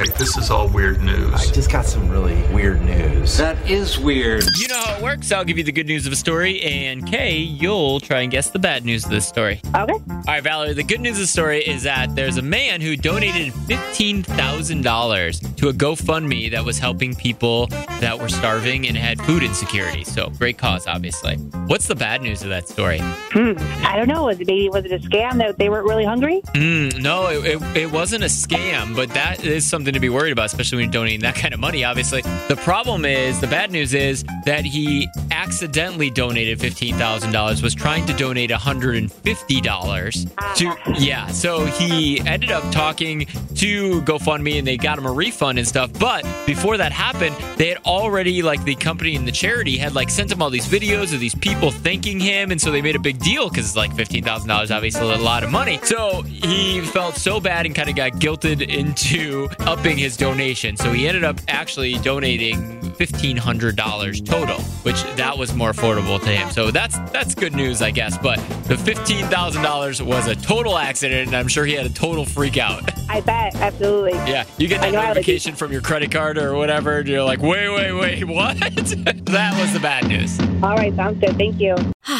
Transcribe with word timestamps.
Okay, 0.00 0.10
this 0.16 0.38
is 0.38 0.50
all 0.50 0.66
weird 0.66 1.02
news. 1.02 1.34
I 1.34 1.44
just 1.52 1.70
got 1.70 1.84
some 1.84 2.08
really 2.08 2.42
weird 2.54 2.80
news. 2.80 3.36
That 3.36 3.58
is 3.68 3.98
weird. 3.98 4.44
You 4.56 4.68
know 4.68 4.80
how 4.80 4.96
it 4.96 5.02
works. 5.02 5.30
I'll 5.30 5.44
give 5.44 5.58
you 5.58 5.64
the 5.64 5.72
good 5.72 5.86
news 5.86 6.06
of 6.06 6.12
a 6.14 6.16
story, 6.16 6.62
and 6.62 7.06
Kay, 7.06 7.36
you'll 7.36 8.00
try 8.00 8.22
and 8.22 8.32
guess 8.32 8.48
the 8.48 8.58
bad 8.58 8.86
news 8.86 9.04
of 9.04 9.10
this 9.10 9.28
story. 9.28 9.60
Okay. 9.74 9.92
All 9.92 10.22
right, 10.26 10.42
Valerie, 10.42 10.72
the 10.72 10.84
good 10.84 11.00
news 11.00 11.16
of 11.16 11.20
the 11.20 11.26
story 11.26 11.60
is 11.60 11.82
that 11.82 12.16
there's 12.16 12.38
a 12.38 12.42
man 12.42 12.80
who 12.80 12.96
donated 12.96 13.52
$15,000 13.52 15.56
to 15.56 15.68
a 15.68 15.72
GoFundMe 15.74 16.50
that 16.50 16.64
was 16.64 16.78
helping 16.78 17.14
people 17.14 17.66
that 17.66 18.18
were 18.18 18.30
starving 18.30 18.88
and 18.88 18.96
had 18.96 19.20
food 19.20 19.42
insecurity. 19.42 20.04
So, 20.04 20.30
great 20.30 20.56
cause, 20.56 20.86
obviously. 20.86 21.36
What's 21.66 21.88
the 21.88 21.94
bad 21.94 22.22
news 22.22 22.42
of 22.42 22.48
that 22.48 22.68
story? 22.68 23.00
Hmm. 23.02 23.52
I 23.84 23.96
don't 23.96 24.08
know. 24.08 24.24
Was 24.24 24.40
it 24.40 24.46
maybe 24.46 24.70
was 24.70 24.86
it 24.86 24.92
a 24.92 24.98
scam 24.98 25.36
that 25.38 25.58
they 25.58 25.68
weren't 25.68 25.86
really 25.86 26.06
hungry? 26.06 26.40
Mm, 26.54 27.02
no, 27.02 27.28
it, 27.28 27.44
it, 27.44 27.76
it 27.76 27.92
wasn't 27.92 28.24
a 28.24 28.28
scam, 28.28 28.96
but 28.96 29.10
that 29.10 29.44
is 29.44 29.68
something 29.68 29.89
to 29.94 30.00
be 30.00 30.08
worried 30.08 30.32
about, 30.32 30.46
especially 30.46 30.76
when 30.76 30.84
you're 30.86 30.92
donating 30.92 31.20
that 31.20 31.34
kind 31.34 31.54
of 31.54 31.60
money, 31.60 31.84
obviously. 31.84 32.22
The 32.22 32.60
problem 32.64 33.04
is, 33.04 33.40
the 33.40 33.46
bad 33.46 33.70
news 33.70 33.94
is 33.94 34.24
that 34.44 34.64
he 34.64 35.08
accidentally 35.40 36.10
donated 36.10 36.58
$15,000, 36.58 37.62
was 37.62 37.74
trying 37.74 38.04
to 38.04 38.12
donate 38.12 38.50
$150 38.50 40.56
to, 40.56 40.76
yeah. 41.00 41.26
So 41.28 41.64
he 41.64 42.20
ended 42.26 42.50
up 42.50 42.70
talking 42.70 43.24
to 43.54 44.02
GoFundMe 44.02 44.58
and 44.58 44.66
they 44.66 44.76
got 44.76 44.98
him 44.98 45.06
a 45.06 45.12
refund 45.12 45.58
and 45.58 45.66
stuff. 45.66 45.90
But 45.98 46.26
before 46.46 46.76
that 46.76 46.92
happened, 46.92 47.34
they 47.56 47.68
had 47.68 47.78
already, 47.86 48.42
like, 48.42 48.62
the 48.64 48.74
company 48.74 49.16
and 49.16 49.26
the 49.26 49.32
charity 49.32 49.78
had, 49.78 49.94
like, 49.94 50.10
sent 50.10 50.30
him 50.30 50.42
all 50.42 50.50
these 50.50 50.68
videos 50.68 51.14
of 51.14 51.20
these 51.20 51.34
people 51.34 51.70
thanking 51.70 52.20
him. 52.20 52.50
And 52.50 52.60
so 52.60 52.70
they 52.70 52.82
made 52.82 52.96
a 52.96 53.00
big 53.00 53.18
deal 53.18 53.48
because 53.48 53.64
it's 53.64 53.76
like 53.76 53.94
$15,000, 53.94 54.74
obviously 54.74 55.10
a 55.10 55.16
lot 55.16 55.42
of 55.42 55.50
money. 55.50 55.80
So 55.84 56.20
he 56.22 56.82
felt 56.82 57.16
so 57.16 57.40
bad 57.40 57.64
and 57.64 57.74
kind 57.74 57.88
of 57.88 57.96
got 57.96 58.12
guilted 58.12 58.68
into 58.68 59.48
upping 59.60 59.96
his 59.96 60.18
donation. 60.18 60.76
So 60.76 60.92
he 60.92 61.08
ended 61.08 61.24
up 61.24 61.40
actually 61.48 61.94
donating 61.94 62.78
$1,500 63.00 64.26
total, 64.26 64.60
which 64.82 65.02
that 65.16 65.29
was 65.36 65.54
more 65.54 65.72
affordable 65.72 66.20
to 66.20 66.28
him. 66.28 66.50
So 66.50 66.70
that's 66.70 66.98
that's 67.10 67.34
good 67.34 67.54
news, 67.54 67.82
I 67.82 67.90
guess. 67.90 68.16
But 68.18 68.38
the 68.64 68.74
$15,000 68.76 70.00
was 70.06 70.26
a 70.26 70.34
total 70.36 70.78
accident, 70.78 71.28
and 71.28 71.36
I'm 71.36 71.48
sure 71.48 71.64
he 71.64 71.74
had 71.74 71.86
a 71.86 71.90
total 71.92 72.24
freak 72.24 72.56
out. 72.58 72.82
I 73.08 73.20
bet. 73.20 73.54
Absolutely. 73.56 74.12
Yeah, 74.12 74.44
you 74.58 74.68
get 74.68 74.80
I 74.80 74.86
that 74.86 74.92
know 74.92 75.00
how 75.00 75.08
to 75.08 75.14
notification 75.14 75.54
from 75.54 75.72
your 75.72 75.80
credit 75.80 76.12
card 76.12 76.38
or 76.38 76.54
whatever, 76.54 76.98
and 76.98 77.08
you're 77.08 77.24
like, 77.24 77.40
wait, 77.40 77.68
wait, 77.68 77.92
wait, 77.92 78.24
what? 78.28 78.58
that 78.58 79.58
was 79.60 79.72
the 79.72 79.80
bad 79.80 80.06
news. 80.08 80.38
All 80.62 80.76
right. 80.76 80.94
Sounds 80.94 81.20
good. 81.20 81.36
Thank 81.36 81.60
you. 81.60 81.76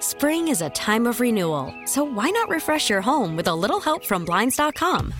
Spring 0.00 0.48
is 0.48 0.62
a 0.62 0.70
time 0.70 1.06
of 1.06 1.20
renewal, 1.20 1.74
so 1.86 2.04
why 2.04 2.30
not 2.30 2.48
refresh 2.48 2.88
your 2.88 3.00
home 3.00 3.36
with 3.36 3.48
a 3.48 3.54
little 3.54 3.80
help 3.80 4.04
from 4.04 4.24
Blinds.com? 4.24 5.12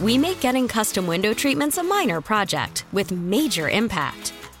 We 0.00 0.16
make 0.16 0.40
getting 0.40 0.66
custom 0.66 1.06
window 1.06 1.34
treatments 1.34 1.76
a 1.76 1.82
minor 1.82 2.20
project 2.20 2.84
with 2.92 3.12
major 3.12 3.68
impact. 3.68 4.32